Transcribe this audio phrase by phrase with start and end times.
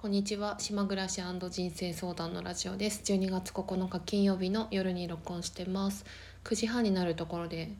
[0.00, 0.56] こんにちは。
[0.58, 3.02] 島暮らし人生相談のラジオです。
[3.04, 6.06] 12月9日金曜日の夜に録音してます。
[6.44, 7.70] 9時半になるところで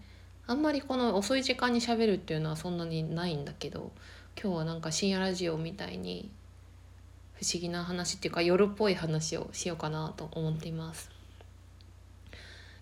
[0.46, 3.90] あんまりこの遅い時間にしゃべるっていうのはそんなにないんだけど
[4.38, 6.30] 今日はなんか深夜ラジオみたいに
[7.36, 11.10] 不思議な話っていうか夜っぽい話をしようかなと思っています。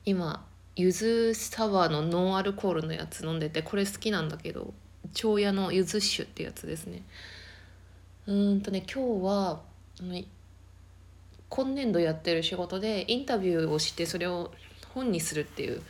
[0.04, 0.44] 今
[0.74, 4.74] ゆずサワーのノンアルコールのやつ飲んでてこれ好きなんだけど
[5.14, 7.04] 長屋のゆず酒ってやつですね。
[8.28, 9.60] うんとね今日は
[11.48, 14.52] 今年度やってる仕事でインタビューをしてそれを
[14.92, 15.80] 本にするっていう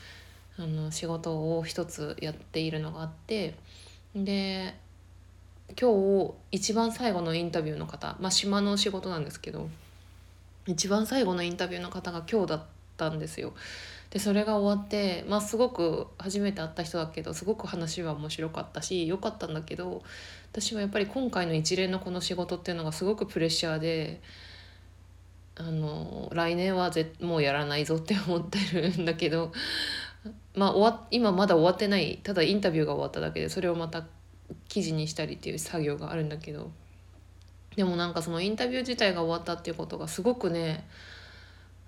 [0.57, 3.55] あの仕事を一つやっているのがあって
[4.15, 4.77] で
[5.79, 9.69] 今日一番最後のインタビューの方まあ島の仕事なんですけど
[10.69, 13.55] 一番最後のインタビューの方が今日だったたんですよ。
[14.11, 20.03] でそれが終わって、まあ、すごく初めて会った人だけどすごく話は面白かったし良かったんだけど
[20.51, 24.23] 私はやっぱり今回の一連のこの仕事っていうのがすごくプレッシャーで
[25.57, 29.53] あの来年はぜもうやらないぞって思ってるんだけど、
[30.55, 34.07] まあ、終わ今まだ終わってないただインタビューが終わっただけでそれをまた
[34.69, 36.71] 記事にしたりっていう作業があるんだけど
[37.77, 40.89] でもなんかそのインタビュー自体が終わったっていうことがすごくね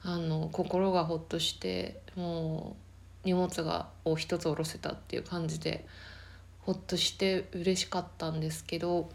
[0.02, 2.76] あの心がほっとしても
[3.24, 5.86] う荷物がを一つ下ろせたっていう感じで
[6.60, 9.10] ほっとして嬉しかったんですけど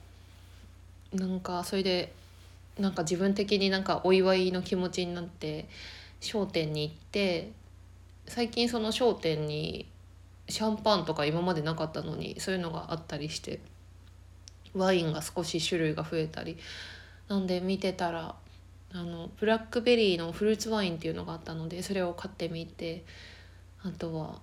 [1.14, 2.14] なんかそれで
[2.80, 5.68] なんか自分的になんかお祝いの気持ちになって
[6.20, 7.52] 商店に行って
[8.28, 9.88] 最近その商店に
[10.50, 13.60] シャンパンとか今までなかったのにそういうのがあったりして
[14.76, 16.58] ワインが少し種類が増えたり
[17.28, 18.36] なんで見てたら
[18.96, 23.04] あのブラックベリーのフルーツワインっていうのがあったのでそれを買ってみて
[23.84, 24.40] あとは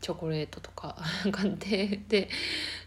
[0.00, 0.96] チョコレートとか
[1.30, 2.28] 買ってで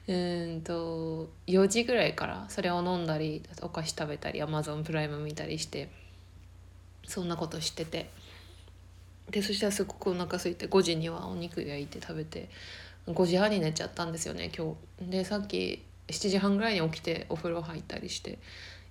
[0.07, 5.89] うんと4時ぐらいからそれを飲んだりお菓子食べたりアマゾンプライム見たりして
[7.07, 8.09] そんなことしてて
[9.31, 12.49] でそしたらすごくお腹空いて5時にはお肉焼いて食べて
[13.07, 15.09] 5時半に寝ちゃったんですよね今日。
[15.09, 18.37] でさっき7時半ぐらいに起きてお風呂入ったりして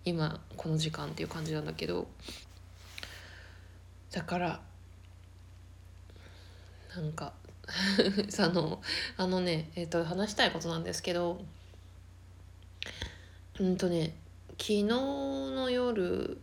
[0.05, 2.07] 今この時間っていう感じなんだけど
[4.13, 4.61] だから
[6.95, 7.33] なんか
[8.39, 8.83] あの
[9.17, 11.41] あのねえっ、ー、と話したいことなんですけど
[13.59, 14.15] うんとね
[14.53, 16.39] 昨日の夜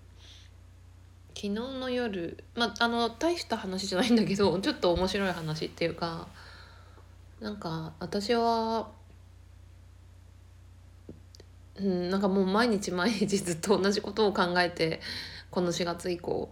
[1.29, 6.27] 昨日の夜まああの大した話じゃないんだけどちょっと面白い話っていうか
[7.39, 8.89] なんか私は
[11.79, 14.99] うん、なんかもう毎日毎日ずっと同じことを考えて
[15.49, 16.49] この4月以降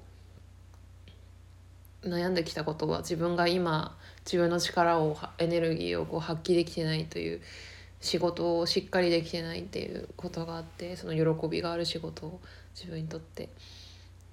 [2.04, 7.42] 悩んできたことは自分が今自分の力をエネルギーをこう発揮できてないという
[8.00, 12.40] 仕事をしっかりできてないっていうことがあってその喜びがある仕事を
[12.74, 13.50] 自分にとって。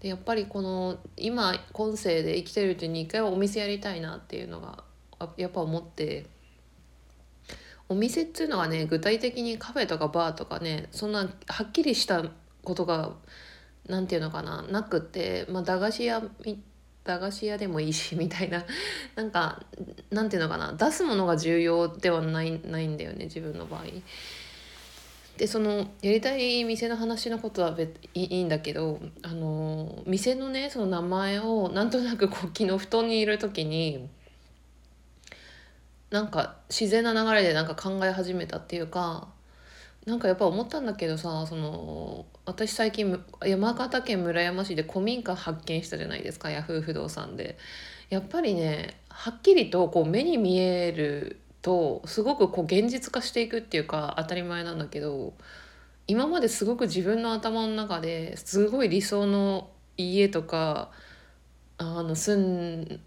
[0.00, 4.84] でやっぱりこの今今世で生きてるうちに一回はお店やりたいなっていうのが
[5.38, 6.26] やっぱ思って
[7.88, 12.24] お店っていうのはね具体的にカフェとかバーとかねそんなはっきりした
[12.64, 13.12] ことが
[13.88, 16.22] 何て言うのかななくて、まあ、駄菓子屋
[17.04, 18.64] 駄菓子屋でもいいし みたいな
[19.14, 19.62] なんか
[20.10, 23.84] なんていうのかな出すものが重要ではないないんだよね自分の場合。
[25.36, 34.08] でそのやりたい店の話のことは別いいんだけどあの店のねその名前をなんとなくこう昨日布団にいる時に
[36.10, 39.28] なんか自然な流れでなんか考え始めたっていうか
[40.06, 47.58] なんかやっぱ思ったんだけどさその私最近山形県村山市で古民家発見したじゃないですかヤフー不動産で。
[48.08, 55.34] やっぱりねはっきりとこう目に見えるとすごくこう現実化していくっていうか当たり前なんだけど
[56.06, 60.92] 今まですごく自分の頭の中ですごい理想の家とか
[61.78, 63.00] あの住ん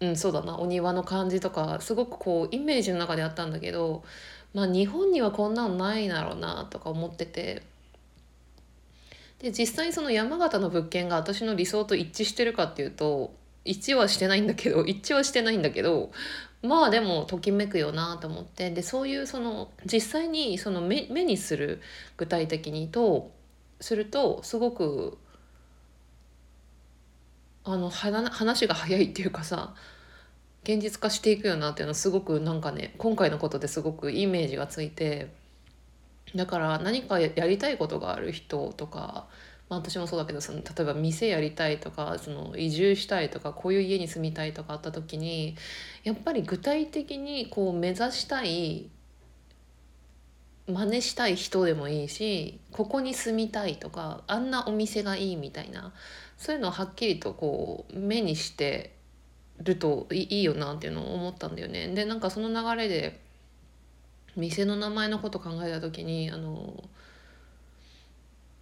[0.00, 0.58] うん、そうだな。
[0.58, 4.04] お庭の感じとかすごくこうイメージの中であったんだけど
[4.52, 7.62] まあ日本にはこんなのないだろうなとか思ってて。
[9.38, 13.34] で実際その山形の物件が私の理想と一致してるかっていうと
[13.66, 16.10] 一致はしてないんだけど 一致はしてないんだけど
[16.62, 18.70] まあでもときめくよなと思って。
[18.70, 21.82] でそういうその実際にその目目にする
[22.16, 23.30] 具体的にと
[23.80, 25.18] するとすごく
[27.68, 29.74] あの話が早いっていうかさ
[30.62, 35.32] 現実化していくよなっていうのはすごくなんかね今回のことですごくイメージがついて
[36.34, 39.26] だから何かやりたいことがある人とか、
[39.68, 45.56] まあ、私もそうだけどその例えば店やりたいとかその移住したいとかこういう家に住みたいとかあった時に
[46.04, 48.88] やっぱり具体的にこう目指したい
[50.68, 55.92] 真似したい人でもいいしここに住みたいとかあんなお店がいいみたいな
[56.36, 58.94] そういうのをはっきりとこう目にして
[59.62, 61.88] るといいよなっていうのを思ったんだよね。
[61.88, 63.20] でなんかその流れで
[64.36, 66.84] 店の名前のこと考えた時にあの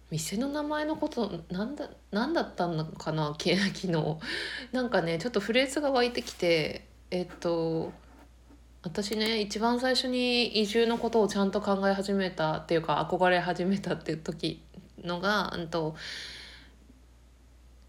[0.09, 3.89] 店の名前のことなんだ何だったのかな昨日
[4.71, 7.91] なんかねちょっとフレーズが湧いてきてえっと
[8.83, 14.61] 私ね一番最初に移住のことをちゃんと考え始めたっていうか憧れ始めたっていう時
[15.03, 15.95] のが、うんと、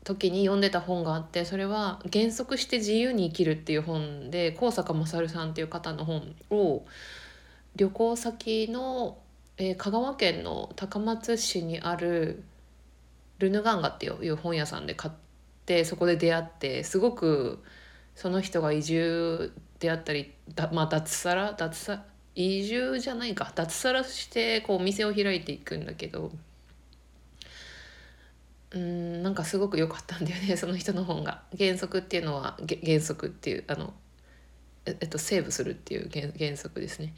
[0.07, 6.87] 時に読んでた本があってそれは「減速して自由に生きる」っていう本で高坂勝さんっていう方の本を
[7.75, 9.19] 旅行先の、
[9.59, 12.45] えー、香川県の高松市にある
[13.41, 15.15] ルヌガンガっていう本屋さんで買っ
[15.67, 17.65] てそこで出会ってすごく
[18.15, 21.53] その人が移住であったりだ、まあ、脱サラ？
[21.53, 22.05] 脱サ
[22.37, 23.51] 移住じゃないか。
[23.57, 26.31] 脱サラしてこうお店を開いていくんだけど
[28.77, 31.43] うんなんかすごく良かったんだよね その人の本が。
[31.59, 33.95] 原則っていうのは原則っていうあの
[34.85, 37.15] えっとセーブするっていう原原則ですね。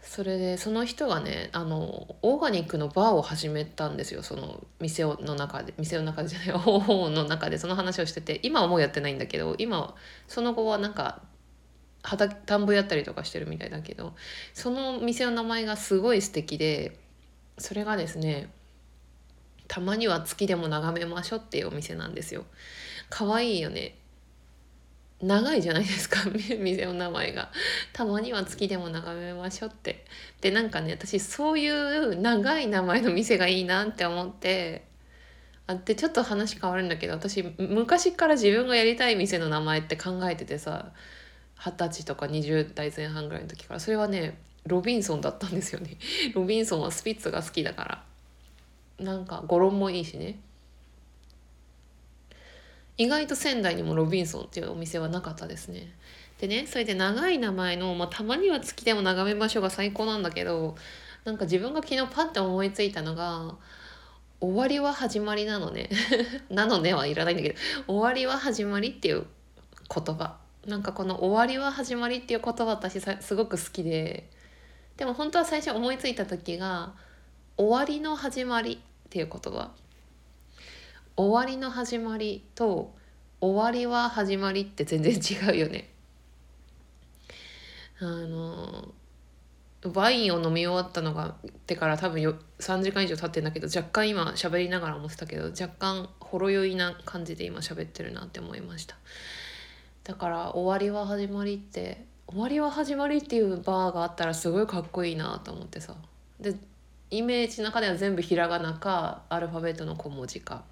[0.00, 9.94] それでその人がねあのオーガニックのバーを始めたんですよその店の中で店の中でじゃない 本の中でその話をしてて今はもうやってないんだけど今
[10.26, 11.20] その後はなんか
[12.02, 14.14] 畑田んぼやったりとかしてるみたいだけど
[14.54, 16.98] その店の名前がすごい素敵で
[17.58, 18.50] それがですね
[19.68, 22.44] たまには月でも眺めましょうっていうお店なんですよ。
[23.10, 23.96] 可愛いよね。
[25.20, 26.20] 長いじゃないですか。
[26.58, 27.50] 店の名前が。
[27.92, 30.06] たまには月でも眺めましょうって。
[30.40, 34.86] でなんかね私そういう長い名前の店がいいなって思って。
[35.66, 40.92] あってちょっと話変わるんだけど私昔から自分がやりたい店の名前って考えててさ。
[41.60, 43.80] 二十歳とか20代前半ぐらいの時から。
[43.80, 45.98] それはねロビンソンだったんですよね。
[46.34, 48.07] ロビンソンはスピッツが好きだから。
[48.98, 50.38] なんか語呂もいいしね。
[52.96, 55.92] 意外と仙台にもロビンソンっていうお店はなかったですね。
[56.40, 60.76] でねそれで長い名前の、まあ、たまには月でも眺めましょうが最高なんだけど
[61.24, 63.56] なんか自分が昨日パッて思いついたのが
[64.40, 65.90] 「終わりは始まりなのね」
[66.48, 67.56] なのねはいらないんだけど
[67.86, 69.26] 「終わりは始まり」っていう
[69.92, 70.36] 言葉。
[70.66, 74.28] なんかこの「終わりは始まり」っていう言葉私すごく好きで。
[74.96, 76.92] でも本当は最初思いついた時が
[77.56, 79.70] 「終わりの始まり」っていう言葉
[81.16, 82.94] 終わりの始まりと
[83.40, 85.88] 終わりは始まりって全然違うよね。
[88.00, 88.92] あの
[89.94, 98.96] ワインを飲み終わったのがってから多分よ3時間以上経ってんだけど若干今喋りながら思ってたけど若干ほろ酔いな感じで今喋ってるなって思いました
[100.04, 105.94] だから終わりは始まりって終わりは始まりっていうバーがあったらすごいかっこいいなと思ってさ
[106.38, 106.54] で
[107.10, 110.64] イメージの中では全部ひらがなかアルファベットの小文字か。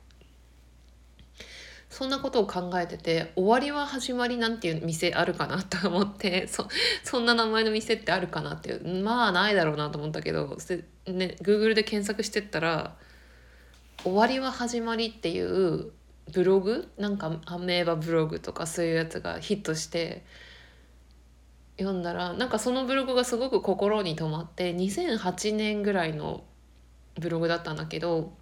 [1.89, 6.69] そんなことを考えてて終わりは始まりなんていう店あるかなと思って そ
[7.05, 10.59] そんな名前の店ってあるかなっていうまあないだろうなと思ったけど
[11.07, 12.97] ね Google で検索してったら
[14.03, 15.93] 「終わりは始まり」っていう
[16.33, 20.25] ブログなんかアメーバブログとかそういうやつがヒットして
[21.79, 26.45] 読んだらなんかそのブログがすごく心に留まって2008年ぐらいの
[27.21, 28.33] ブログだったんだけど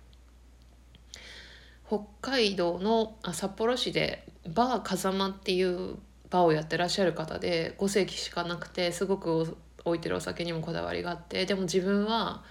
[1.87, 5.97] 北海道のあ札幌市でバー風間っていう
[6.31, 12.43] バーをやってらっしゃる方で5世紀しかなくてすごく置いてるお酒にもこだわりがあってでも自分は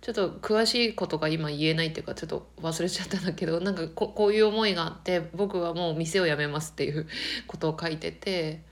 [0.00, 7.06] ちょっと詳しいことが今言えないっていうかちょっと忘れちゃったんだけどなんかここういう思いがあって僕はもう店を辞めますっていう
[7.46, 8.62] ことを書いてて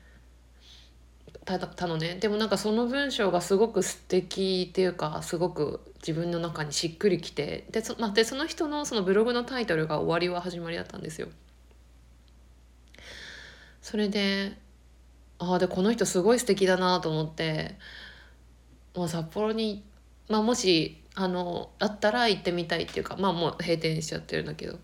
[1.58, 11.28] たたのねでもなんかその文章がすごく素敵っていうかすごく自分の中にしっくりきてでそ,、まあ、でその人のそのブログのタイトルが「終わりは始まり」だったんですよ。
[13.82, 14.56] それで
[15.38, 17.76] ああでこの人すごい素敵だなと思って、
[18.94, 19.82] まあ、札幌に、
[20.28, 24.78] まあ、もしあのあったら行ってみたいっていうかまあもう閉店しちゃってるんだけど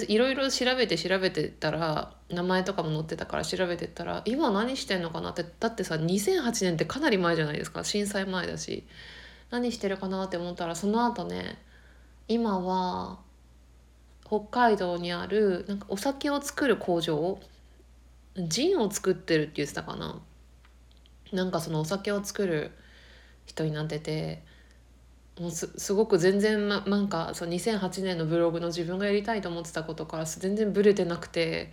[0.00, 7.84] でいろいろ調べて調べてたら名前とかも載ってたから調べてたら今何してんのかなってだってさ2008年ってかなり前じゃないですか。
[7.84, 8.84] 震災前だし。
[9.50, 11.58] 何してるかなって思ったらその後ね
[12.26, 13.18] 今は
[14.26, 17.38] 北海道にあるなんかお酒を作る工場
[18.38, 20.22] ジンを作ってるって言ってたかな。
[21.32, 22.70] なんかそのお酒を作る
[23.44, 24.42] 人になってて
[25.38, 31.72] もうすごく全然、ま、なんかそう2008年のブログの自分がやりたいと思ってたことから全然ブレてなくて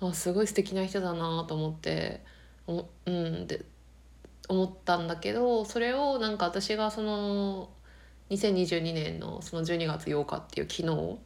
[0.00, 2.22] あすごい素敵な人だなと思って
[2.66, 3.64] お、うん、で
[4.48, 7.70] 思ったんだけどそれをなんか私がその
[8.30, 11.18] 2022年のその12月8日っていう昨日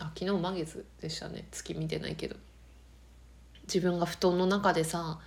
[0.00, 1.46] あ昨日満月でしたね。
[1.50, 2.36] 月見てないけど。
[3.68, 5.20] 自分が布団の中でさ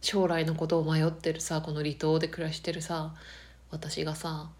[0.00, 3.14] 将来のことを迷ってるさこの離島で暮らしてるさ
[3.70, 4.50] 私がさ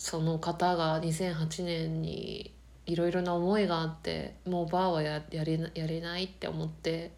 [0.00, 2.54] その方が2008年に
[2.86, 7.12] いろいろな思いがあってもうバーはややれやれないって思って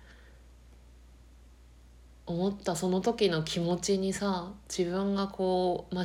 [2.26, 6.04] 思ったその時の気持ちにさ自分がこう、まあ、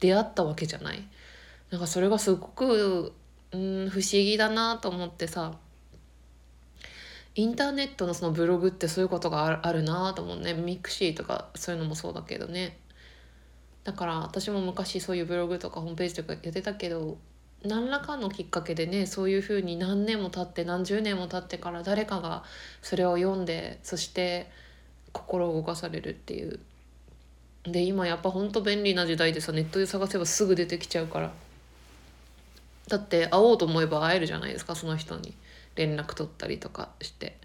[0.00, 1.02] 出会ったわけじゃない。
[1.70, 3.14] なんかそれがすごく、
[3.52, 5.58] うん、不思議だなと思ってさ
[7.34, 10.52] インターネットのそのブログってそういうことがあるあるなと思うね。
[10.52, 12.76] ミクシーとかそういうのもそうだけどね。
[13.84, 17.16] だから私も昔そういうブログとかホームページとかやってたけど
[17.64, 22.44] 何らかのきっかけでねそういうふうに何年も経って何十年も経ってから誰かが
[22.82, 24.50] それを読んでそして
[25.12, 26.60] 心を動かされるっていう。
[27.64, 31.32] で今やっぱほんと便利な時代でさネットで探せばすぐ出てきちゃうから。
[32.86, 35.34] だって会おうと思えば会えるじゃないですかその人に。
[35.74, 37.36] 連絡取ったりとかして。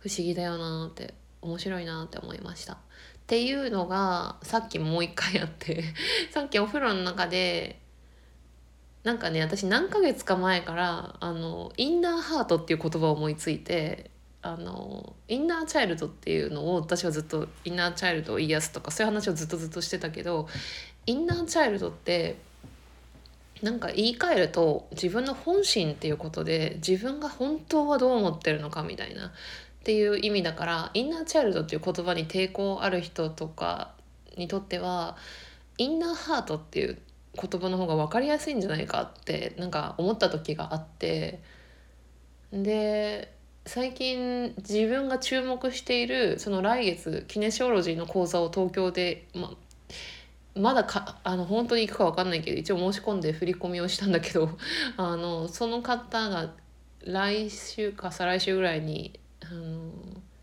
[0.00, 2.78] 不思議だよなって面白いなって思いました。
[3.24, 5.82] っていうのがさっきもう一回あって
[6.30, 7.80] さっきお風呂の中で
[9.02, 14.10] なんかね私何ヶ月か前からあのインナーハートっていう言葉を思いついて
[14.42, 20.46] あのインナーチャイルドっていうのを私はずっとインナーチャイルドを癒すとかそういう話をずっとずっとしてたけど
[21.06, 22.36] インナーチャイルドって
[23.62, 29.32] なんか言い換えると自分の本心っていうことで自分が本当はどう思ってるのかみたいな
[29.84, 33.92] っていう意味だからインナーチャイルドっていう言葉に抵抗ある人とか
[34.34, 35.18] にとっては
[35.76, 36.98] インナーハートっていう
[37.34, 41.42] 言葉の方が分かりやすいんじゃないかってなんか思った時があって
[42.50, 43.30] で
[43.66, 49.52] 最近自分が注目しているその来月キネシオロジーの講座を東京で、ま
[50.56, 54.48] まだかあの本当に行くか分かんないけど一応申し込んで振り込みをしたんだけど
[54.96, 56.52] あのその方が
[57.04, 59.20] 来週か再来週ぐらいに
[59.50, 59.90] あの、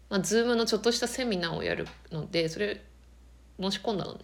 [0.10, 2.81] まあ、Zoom のちょっとしたセミナーをやるのでそれ
[3.60, 4.20] 申し込んだのね。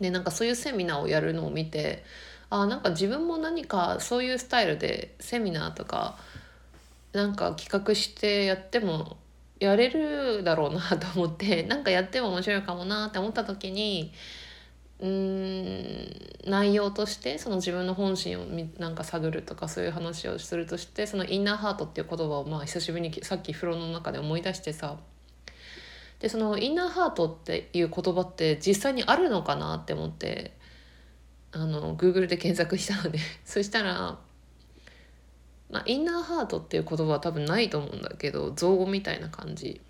[0.00, 2.04] でなんかそういうセミナーをやるのを見て
[2.50, 6.16] あなんか自分も何かそういうスタイルでセミナーとか
[7.12, 9.16] なんか企画してやっても
[9.58, 14.12] やれるだろうなと思ってなんかやっても面白いかもなって思った時に
[15.00, 18.44] うん内容としてその自分の本心を
[18.78, 24.96] なんか探るとかそういう話をするとしてそのインナーハートっていう言葉をまあ久しぶりにさっき風呂の中で思い出してさ。
[26.18, 30.56] でそのインナーハートっていう言葉って実際にあるのかなって思って
[31.52, 33.20] あの Google で検索したので。
[33.44, 34.18] そしたら、
[35.70, 39.80] まあ、インナーハートっていう言葉は多分ないと思うんだけど造語みたいな感じ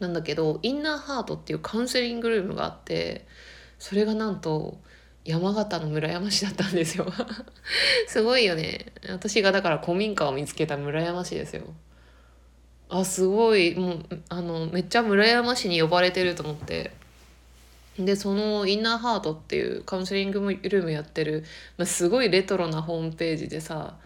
[0.00, 3.26] なんだけどインナーハートっていうカウンセリングルームがあって
[3.78, 4.78] それがなんと
[5.24, 7.06] 山形の村山市だったんですよ。
[8.06, 8.92] すごいよね。
[9.08, 11.62] 私がだから古民家を見つけた村山市ですよ。
[12.88, 13.74] あすごい。
[13.74, 16.92] もうあのめっちゃ村山市に呼ばれてると思って。
[17.98, 21.44] でそのインナーハートっていうカウンセリングルームやってる、
[21.78, 23.96] まあ、すごいレトロなホームページでさ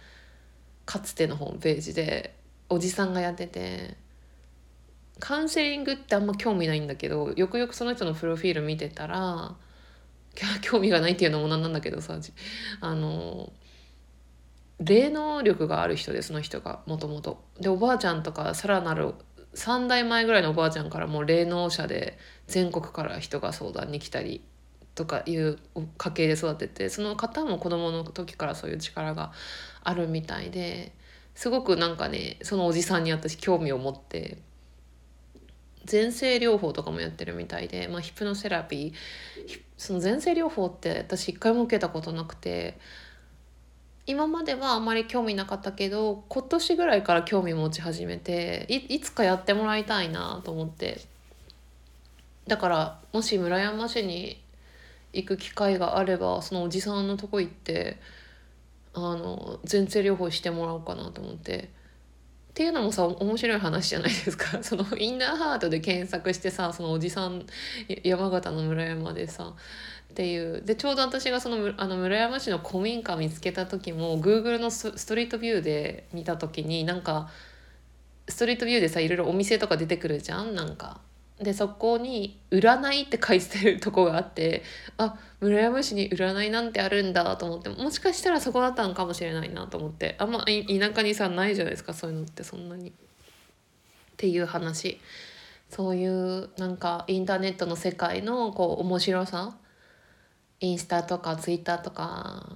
[0.87, 2.37] かつてのホームページで
[2.69, 3.97] おじさんがやってて
[5.21, 9.55] カウンセリングってあんま興味ないんだけどよくよくその人のプロフィール見てたら
[10.63, 12.19] 興味がないっていうのもなんなんだけどさ
[12.81, 13.53] あの
[14.79, 17.45] 霊能力がある人でその人がもともと。
[17.61, 19.15] でおばあちゃんとかさらなる
[19.55, 24.43] 3代前ぐらいのおばあちゃんからもう霊能者で全国から人が相談に来たり
[24.95, 25.59] とかいう
[25.99, 29.33] 家系で育ててその方も子供の時からそういう力が
[29.83, 30.93] あるみたいで
[31.35, 34.39] すごくなんかねそのおじさんに私興味を持って
[35.91, 42.79] 前世療法とかもやってるみたいで、まあ、ヒプノセラピーその前世療法って私一回も受けたことなくて
[44.07, 51.01] 今まではあまり興味なかったけど今年ぐらいから興味持ち始めていつかやってもらいたいなと思って
[52.47, 54.43] だからもし村山市に
[55.13, 57.99] 行く機会があればそのおじさんのとこ行って
[58.95, 61.80] あの前世療法してもらおうかなと思って。
[62.61, 64.61] っていうのもさ面白い話じゃないですか。
[64.63, 67.47] そのインナーハートで検索してさそのおじさん
[68.05, 70.61] 山形の村山でさっていう。
[70.61, 77.31] でちょうど私がそのあの村山市の古民家見つけた時も Google のストリートビューで見た時になんか
[78.29, 80.55] ストリートビューでさいろいろお店とか出てくるじゃん？
[80.55, 81.01] なんか。
[81.41, 84.63] でそこに「占い」って書いてるとこがあって
[84.99, 92.91] あ村山市に占いなんてあるんだと思ってもしかしたらそこだったのかもしれないなと思ってあんま田舎にさないじゃないですかそういうのってそんなに。
[92.91, 92.93] っ
[94.19, 95.01] ていう話
[95.71, 99.57] そういうなんかインターネットの世界のこう面白さ
[100.59, 102.47] インスタとかツイッターとか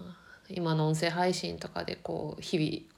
[0.50, 2.94] 今の音声配信とかでこう日々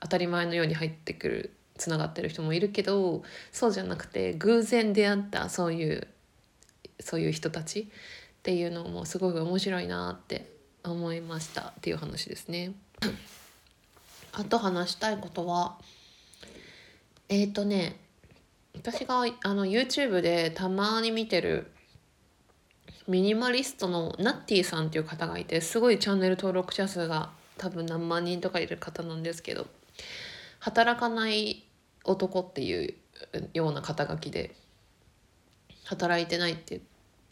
[0.00, 6.08] 当たり前のように入ってくるつながってる人もいるけどそうじゃなくて偶然出会ったそういう
[7.00, 7.84] そういう人たちっ
[8.42, 10.50] ていうのもすごく面白いなって
[10.84, 12.72] 思いましたっていう話ですね。
[14.32, 15.78] あと話したいことは
[17.28, 17.96] えっ、ー、とね
[18.74, 21.70] 私があの YouTube でたまに見てる
[23.08, 29.66] ミニマリストのナッティさんっていう方がいてすごいチャンネル登録者数が多分何万人とかいる方なんですけど
[30.60, 31.64] 働かない
[32.04, 32.94] 男っていう
[33.52, 34.54] ような肩書きで
[35.84, 36.80] 働いてないって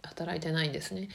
[0.03, 1.09] 働いてないんですね。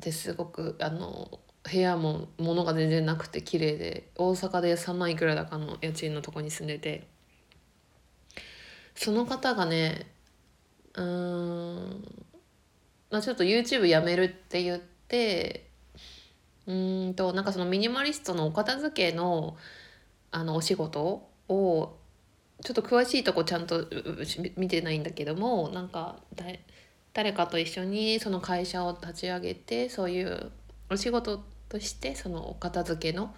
[0.00, 1.40] ですごくあの
[1.70, 7.06] 部屋も物が全然なくて綺麗で大阪で3万いくらだかの家賃のとこに住んでて
[8.94, 10.06] その方がね
[10.94, 12.26] うーん、
[13.10, 15.68] まあ、ちょっと YouTube やめるって言って
[16.66, 19.56] うんとなんかそのミニマリストのお片付けの
[20.30, 21.96] あのお仕事を
[22.62, 23.86] ちょっと詳しいとこちゃんと
[24.56, 26.16] 見てないんだけどもなんか
[27.12, 30.50] 誰かと一緒にその会社を立ち上げてそういう
[30.90, 33.34] お仕事としてそのお片付けの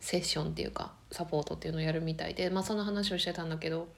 [0.00, 3.88] セッションっていうかサポートっていうのをやるみたいで、まあ、その話をしてたんだけど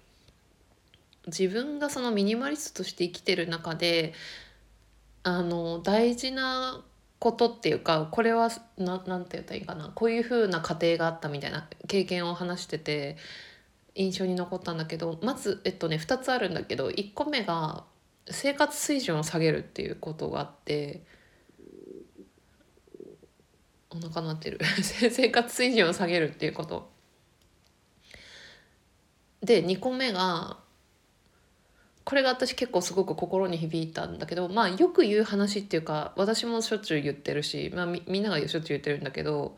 [1.26, 4.14] 自分がそのミニマリストとして生きてる中で
[5.22, 6.82] あの大事な
[7.18, 8.48] ことっていうかこれは
[8.78, 13.16] ななんて言ったらいいかなこういう風な過程があったみたいな経験を話してて
[13.94, 17.84] 印象に残ったんだけどまず、えっとね、2つあるんだけど1個目が
[18.28, 21.02] 生活水準を下げるっていうことがあって
[23.90, 24.60] お腹鳴ってる。
[24.82, 26.88] 生活水準を下げるっていうこと。
[29.42, 30.58] で2個目が
[32.04, 39.56] これが私結構すごく心に響いたんだけどまあよく言う話っていうか私もしょっちゅう言ってるし、まあ、みみんながしょっちゅう言ってるんだけど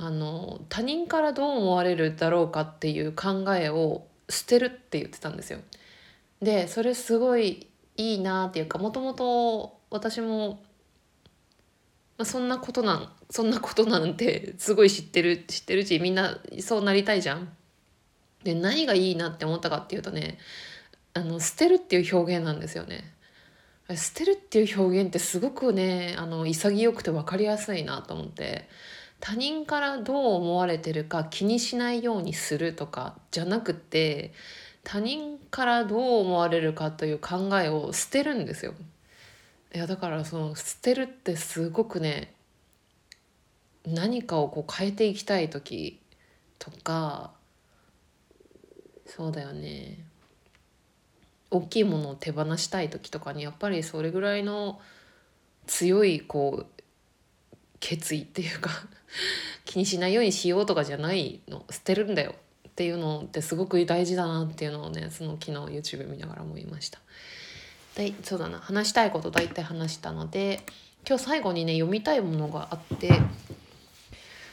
[0.00, 5.58] あの他人からどう思われるだろうかっていう考えを捨てるって言ってたんですよ。
[6.40, 10.60] でそれすごいいいなっていうかもともと私も、
[12.16, 17.52] まあ、そんなことなんそんなことなんてすごい知ってる知ってるしみんなそうなりたいじゃん。
[18.44, 20.38] で何がいいなって思ったかっていうとね
[21.12, 23.12] あの捨てるっていう表現なんですよね。
[23.96, 28.68] 捨てるっていう表現ってすごくねあの潔くて分かりやすいなと思って
[29.20, 34.32] 他人からどう思われてるか気にしないようにするとかじゃなくて
[34.84, 38.74] 他人からどう思われるかという考えを捨てるんですよ。
[39.74, 42.32] いやだからその捨てるってすごくね
[43.86, 46.00] 何かをこう変えていきたい時
[46.58, 47.32] とか
[49.06, 49.98] そうだよね
[51.50, 54.80] 大きいものを手放したい時とかにやっぱりそれぐらいの
[55.66, 56.77] 強いこう
[57.80, 58.70] 決意っていうか
[59.64, 62.34] 気にしないようにしようとかじゃないの捨てるんだよ
[62.68, 65.52] っていうのってすごく大事だなっていうのをねその昨日
[65.96, 67.00] YouTube 見ながら思いました。
[67.96, 70.62] でそうだな話したいこと大体話したので
[71.06, 73.20] 今日最後にね読みたいものがあって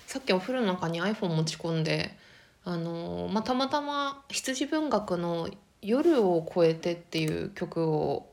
[0.07, 2.17] さっきお風呂の中に iPhone 持ち込んで
[2.63, 5.49] あの、まあ、たまたま羊文学の
[5.83, 8.27] 「夜を越えて」っていう曲を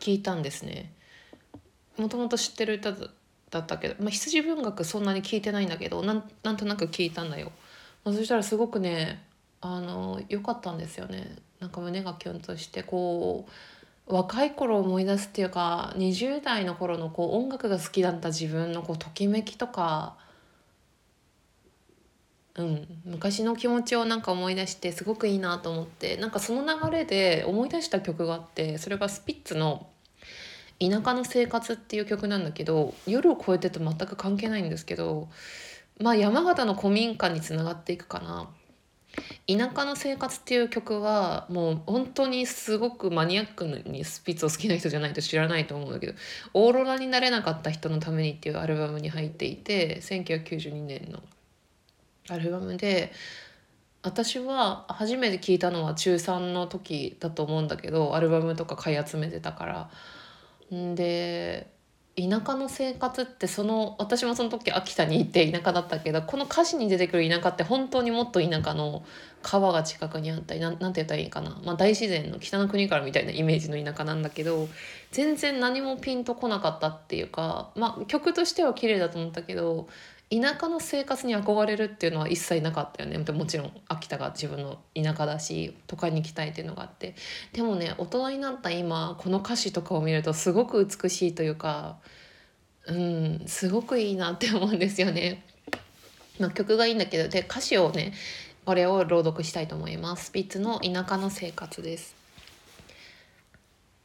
[0.00, 0.92] 聞いたんですね。
[1.98, 2.94] もともと知ってる歌
[3.50, 7.52] だったけど、まあ、羊文学そんなに聞いてないんだけどなんなんとなく聞いたんだよ。
[8.04, 9.22] まあ、そしたらすごくね
[9.60, 11.36] あの良かったんですよね。
[11.60, 13.46] なんか胸がキュンとしてこ
[14.06, 20.16] う若い頃を思い出すっていうか20代の頃のこう音楽が好きだった自分のこうときめきとか
[22.58, 29.86] うん、昔の気持ちをなんか思い出してすごくいいなと思ってなんかその流れで思い出した曲があってそれがスピッツの
[30.80, 35.28] 「田舎の生活」っていう曲なんだけど夜を越えてと全く関係ないんですけど
[36.00, 38.48] まあ山形の古民家につながっていくかな。
[39.48, 46.12] 田舎の生活っていう曲はもう本当にすごくマニアックにスピッツを好きな人じゃないと知らないと思うんだけど
[46.54, 51.22] 「オーロラになれなかった人のために」っていうアルバムに入っていて1992年の
[52.28, 53.12] アルバムで
[54.02, 59.90] 私は初めて聞いたのは中3の時だと思うんだけどアルバムとか買い集めてたから。
[60.70, 61.78] で
[62.18, 69.04] 田舎の生活ってその私もその時秋田に行って田舎だったけどこの歌詞に出てくる田舎って本当にもっと田舎の
[69.40, 74.68] 川が近くにあったりななんて言ったらいいかな、まあ、大自然の北の国からみたいなイメージの田舎なんだけど
[75.12, 79.88] 全然何もピンとこなかったっていうか、まあ、曲としては綺麗だと思ったけど
[80.30, 87.14] 田舎の生活に憧れるっていうのは一切なかったよねもちろん秋田が自分の田舎だし都会に行きたいっていうのがあって
[87.52, 91.96] でもね大人になった今この歌詞とかを見るとすごく美しいというか
[92.86, 95.44] うんすごくいいなって思うんですよね。
[96.38, 98.12] まあ、曲がいいんだけどで歌詞をね
[98.64, 100.26] これを朗読したいと思います。
[100.26, 102.14] スピッツの田舎の生活です。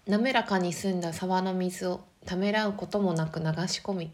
[0.08, 4.12] 滑らかに澄んだ沢の水をためらうこともなく流し込み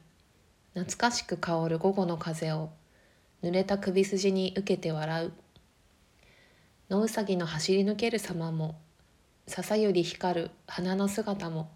[0.80, 2.70] 懐かしく香る午後の風を
[3.44, 5.34] 濡れた首筋に受けて笑う。
[6.90, 8.80] 野うさぎの走り抜ける様も
[9.46, 11.70] 笹より光る花の姿も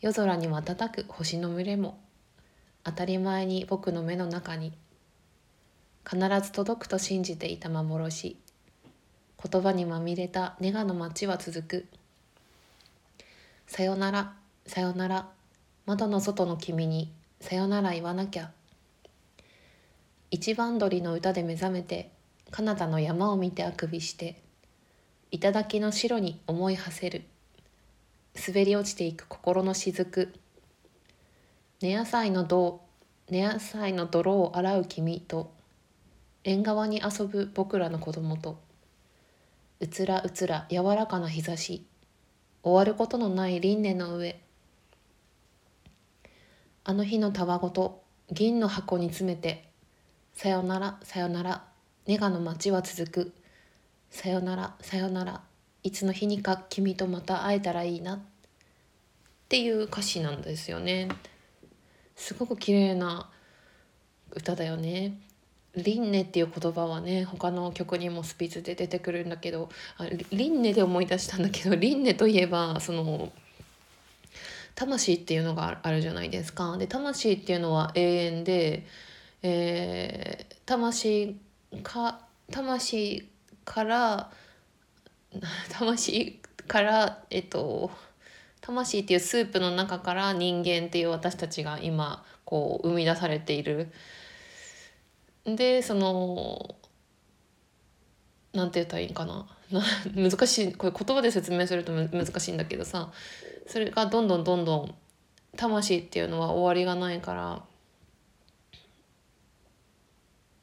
[0.00, 1.98] 夜空に瞬く星の群れも
[2.84, 4.72] 当たり前に僕の目の中に
[6.08, 8.36] 必ず届くと信じていた幻
[9.42, 11.86] 言葉にまみれたネガの街は続く。
[13.66, 15.28] さよならさよなら
[15.86, 18.50] 窓の外の君にさよなら言わなきゃ。
[20.30, 22.12] 一番鳥の歌で目覚めて
[22.50, 24.40] 彼方の山を見てあくびして
[25.30, 27.22] 頂の白に思い馳せる。
[28.46, 30.32] 滑り落ちていく心の雫。
[31.82, 32.80] 根野菜の銅
[33.30, 35.52] 根野菜の泥を洗う君と
[36.44, 38.60] 縁側に遊ぶ僕らの子供と
[39.80, 41.86] うつらうつら柔らかな日差し
[42.62, 44.42] 終わることのない輪廻の上
[46.84, 49.68] あの日のたわごと銀の箱に詰めて
[50.32, 51.64] さよならさよなら
[52.06, 53.32] ネガの街は続く。
[54.10, 55.42] さよならさよなら
[55.84, 58.16] いつの日にか君とまた会えたらいいな。
[58.16, 58.20] っ
[59.48, 61.08] ていう歌詞なんですよね。
[62.16, 63.30] すごく綺麗な
[64.32, 65.18] 歌だよね。
[65.76, 73.32] リンネっていう言葉はね他の曲にもスピーツで出てくるんだけどあリンネで思い出したんだけどリンネといえばその
[74.74, 76.76] 魂っていうのがあるじゃないですか。
[76.76, 78.86] で魂っていうのは永遠で、
[79.42, 81.36] えー、魂
[81.82, 83.28] か魂
[83.64, 84.30] から
[85.70, 87.90] 魂からえっと
[88.60, 93.92] 魂っていうスープの中から人間っていう私たちが今こう生み出されている。
[95.44, 96.74] でその
[98.52, 99.46] なんて言ったらいいんかな
[100.14, 103.12] 難しいこれ言葉で説明すると難しいんだけどさ
[103.70, 104.94] それがどんどんどんどん
[105.56, 107.62] 魂っていうのは終わりがないから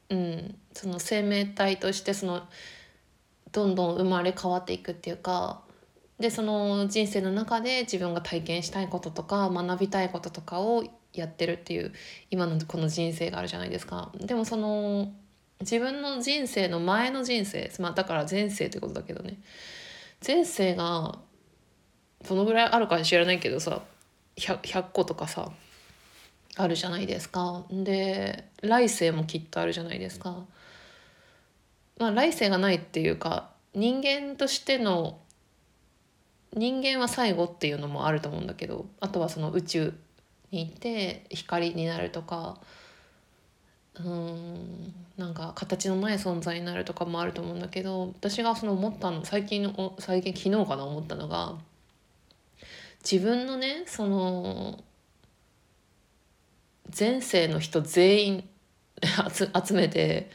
[0.09, 2.41] うんその生命体としてその
[3.53, 5.61] どんどん生まれ変わっていくっていうか
[6.19, 11.93] でその人生の中で自分が体験したいこととか学びたいこととかをやってるっていう
[12.29, 14.11] 今のこの人生があるじゃないですか。
[14.19, 15.13] でもその
[15.61, 19.39] 自分の人生の前の人生、まあ、だから前世ってことだけどね
[20.25, 21.19] 前世が
[22.27, 23.81] どのぐらいあるか知らないけどさ
[24.37, 25.51] 100, 100個とかさ
[26.55, 30.43] あるじゃないですかで来世もきっとあるじゃないですか。
[31.99, 35.19] まあ、来世がないっていうか人間としての
[36.53, 39.93] 人間は最後っていうのもあると思うんだけどあとはその宇宙
[40.51, 42.59] に行って光になるとか
[43.95, 51.55] うんなんか形のない存在になるとかもあると思うんだけど私がその思ったの最近の最近昨日かな思ったのが
[53.09, 54.83] 自分のねその
[56.97, 58.49] 前世の人全員
[59.65, 60.29] 集めて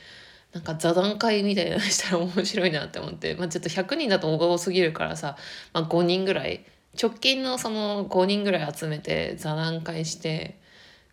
[0.52, 5.36] なんか座談会みたいなのしたら面白いなって思って、まあ、ちょっと100人だと多すぎるからさ、
[5.74, 6.64] まあ、5人ぐらい。
[7.00, 10.58] 直近のその5人ぐらい集めて座談会して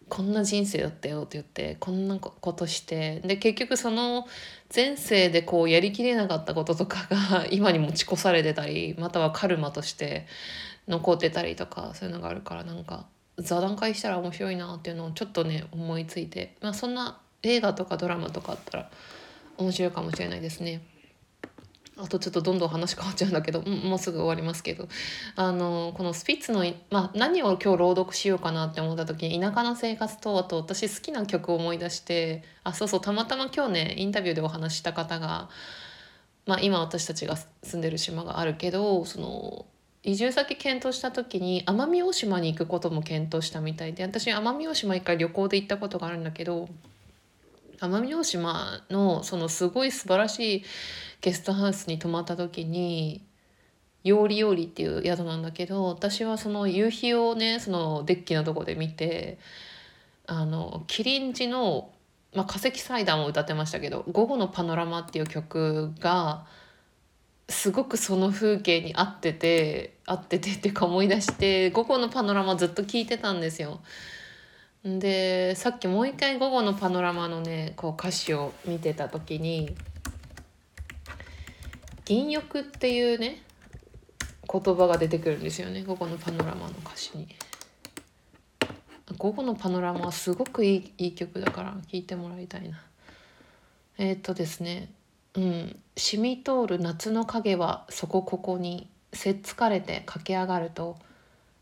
[0.10, 4.28] こんな人生だったよって言ってこんなことしてで結局その
[4.76, 10.26] 前世でこうやりきれなかったこととかが今に持ち越されてたりまたはカルマとして
[10.90, 13.06] 残ってたりとかそういうのがあるからなんか
[13.38, 18.90] 座談会したら面白いなっていうのをちょっとね思いついてまあそんな映画とかドラマとかあったら
[19.58, 20.82] 面白いかもしれないですね。
[22.02, 24.88] あとちょっとどんどん話変わっちゃうんだけどもうすぐ終わりますけど
[25.36, 35.50] あのこのスピッツの、まあ、何を今日朗読しようかなって思った時に「田舎の生活」とあと私好きな曲を思い出してあそうそうたまたま今日ねインタビューでお話した方が、
[36.46, 39.66] まあ、今私たちが住んでる島があるけどその
[40.04, 46.70] 移住先検討した時に奄美大島に行くことも検討したみたいで私奄美大島一回旅行で行ったことがあるんだけど
[47.80, 50.64] 奄美大島のそのすごい素晴らしい
[51.22, 53.24] ゲストハウスに泊まった時に
[54.04, 59.38] よりよりっていう宿なんだけど私はその夕日をねそのデッキのとこで見て
[60.26, 61.92] あのキリンジの、
[62.34, 66.46] まあ、化石祭壇を歌ってましたけど「午後のパノラマ」っていう曲が
[67.60, 73.82] すごくその風景に合ってて合ってて っていうか思い出して「午後のパノラマ」ずっと聴いてたんですよ。
[74.86, 79.76] でさっきもう一回午後のパノラマのねこう歌詞を見てた時に
[82.06, 83.44] 「銀欲」っていうね
[84.50, 87.28] 言葉が出てくるんですよね午後のパノラマの歌詞に。
[89.18, 92.82] 午後のパノラマはすごくいいいい曲だから聴いてもらいたいな。
[93.98, 94.94] えー、っとですね
[95.40, 100.98] うん「染み通る夏の影はそこここにせっつかれて駆け上がると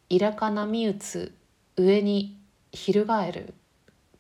[0.10, 1.34] いらか波打つ
[1.76, 2.36] 上に
[2.72, 3.54] 翻る。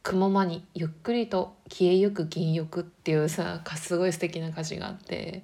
[0.03, 5.43] 雲間にゆっくりと消えゆく銀欲っていうさすごい素敵な歌詞があって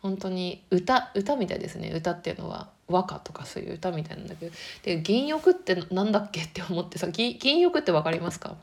[0.00, 1.92] 本当に歌歌みたいですね。
[1.94, 4.52] 歌っていうのは和歌とかそういう歌みたいなんだけど。
[4.82, 8.56] で銀欲ってなんだっけって思ってさ銀銀欲って分かりますか？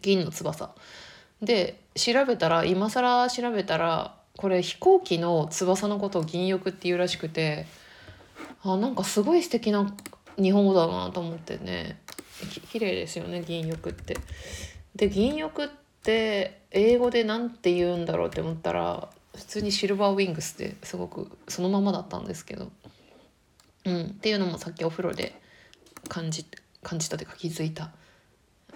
[0.00, 0.74] 銀の翼。
[1.44, 7.66] で調べたら今更調べたらこれ飛行機の翼のことを銀翼っていうらしくて
[8.62, 9.94] あなんかすごい素敵な
[10.36, 12.00] 日本語だなと思ってね
[12.70, 14.16] 綺麗ですよね銀翼って。
[14.96, 15.70] で銀翼っ
[16.02, 22.70] て英語で何て言うんだろうって思ったら普通にシルバーウィングスってすごくそのままだったんですけど、
[23.84, 25.40] うん、っていうのもさっきお風呂で
[26.08, 26.46] 感じ
[26.82, 27.90] 感じたというか気づいた。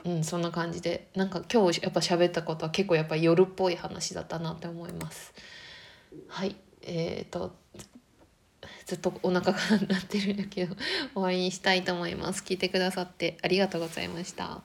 [0.04, 5.34] うん、そんな感じでなんか今日やっぱ喋ったことは結構やっぱ夜っぽい話だったなって思います。
[6.28, 7.54] はいえーと、
[8.86, 9.58] ずっとお腹が
[9.88, 10.74] 鳴ってるんだけど
[11.12, 12.42] 終わりにしたいと思います。
[12.42, 14.62] 聞いてくださってありがとうございました。